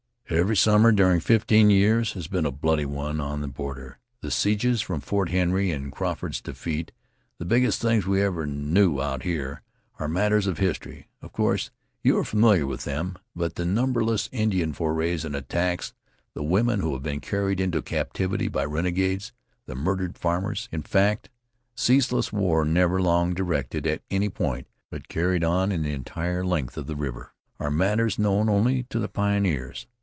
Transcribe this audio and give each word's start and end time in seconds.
"Every 0.29 0.55
summer 0.55 0.93
during 0.93 1.19
fifteen 1.19 1.69
years 1.69 2.13
has 2.13 2.27
been 2.29 2.45
a 2.45 2.53
bloody 2.53 2.85
one 2.85 3.19
on 3.19 3.41
the 3.41 3.49
border. 3.49 3.99
The 4.21 4.31
sieges 4.31 4.89
of 4.89 5.03
Fort 5.03 5.27
Henry, 5.27 5.71
and 5.71 5.91
Crawford's 5.91 6.39
defeat, 6.39 6.93
the 7.37 7.43
biggest 7.43 7.81
things 7.81 8.07
we 8.07 8.21
ever 8.21 8.45
knew 8.45 9.01
out 9.01 9.23
here, 9.23 9.61
are 9.99 10.07
matters 10.07 10.47
of 10.47 10.57
history; 10.57 11.09
of 11.21 11.33
course 11.33 11.69
you 12.01 12.17
are 12.17 12.23
familiar 12.23 12.65
with 12.65 12.85
them. 12.85 13.17
But 13.35 13.55
the 13.55 13.65
numberless 13.65 14.29
Indian 14.31 14.71
forays 14.71 15.25
and 15.25 15.35
attacks, 15.35 15.93
the 16.33 16.43
women 16.43 16.79
who 16.79 16.93
have 16.93 17.03
been 17.03 17.19
carried 17.19 17.59
into 17.59 17.81
captivity 17.81 18.47
by 18.47 18.63
renegades, 18.63 19.33
the 19.65 19.75
murdered 19.75 20.17
farmers, 20.17 20.69
in 20.71 20.83
fact, 20.83 21.29
ceaseless 21.75 22.31
war 22.31 22.63
never 22.63 23.01
long 23.01 23.33
directed 23.33 23.85
at 23.85 24.01
any 24.09 24.29
point, 24.29 24.65
but 24.89 25.09
carried 25.09 25.43
on 25.43 25.69
the 25.71 25.91
entire 25.91 26.45
length 26.45 26.77
of 26.77 26.87
the 26.87 26.95
river, 26.95 27.33
are 27.59 27.69
matters 27.69 28.17
known 28.17 28.47
only 28.47 28.83
to 28.83 28.97
the 28.97 29.09
pioneers. 29.09 29.87